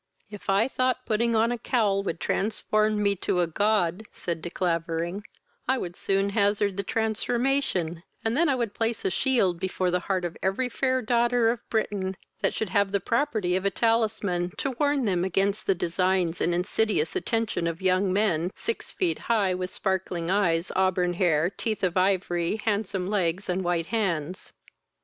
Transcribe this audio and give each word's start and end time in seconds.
"If 0.31 0.49
I 0.49 0.67
thought 0.67 1.05
putting 1.05 1.35
on 1.35 1.51
a 1.51 1.59
cowl 1.59 2.01
would 2.01 2.19
transform 2.19 3.03
me 3.03 3.15
to 3.17 3.39
a 3.41 3.45
god, 3.45 4.07
(said 4.11 4.41
De 4.41 4.49
Clavering,) 4.49 5.23
I 5.67 5.77
would 5.77 5.95
soon 5.95 6.31
hazard 6.31 6.75
the 6.75 6.81
transformation, 6.81 8.01
and 8.25 8.35
then 8.35 8.49
I 8.49 8.55
would 8.55 8.73
place 8.73 9.05
a 9.05 9.11
shield 9.11 9.59
before 9.59 9.91
the 9.91 9.99
heart 9.99 10.25
of 10.25 10.35
every 10.41 10.69
fair 10.69 11.03
daughter 11.03 11.51
of 11.51 11.69
Britain, 11.69 12.17
that 12.41 12.55
should 12.55 12.69
have 12.69 12.91
the 12.91 12.99
property 12.99 13.55
of 13.55 13.63
a 13.63 13.69
talisman, 13.69 14.53
to 14.57 14.71
warn 14.71 15.05
them 15.05 15.21
againsst 15.23 15.65
the 15.65 15.75
designs 15.75 16.41
and 16.41 16.51
insidious 16.51 17.15
attention 17.15 17.67
of 17.67 17.79
young 17.79 18.11
men, 18.11 18.49
six 18.55 18.91
feet 18.91 19.19
high, 19.29 19.53
with 19.53 19.69
black 19.69 19.75
sparkling 19.75 20.31
eyes, 20.31 20.71
auburn 20.75 21.13
hair, 21.13 21.47
teeth 21.51 21.83
of 21.83 21.95
ivory, 21.95 22.55
handsome 22.65 23.05
legs, 23.07 23.47
and 23.47 23.63
white 23.63 23.85
hands." 23.93 24.51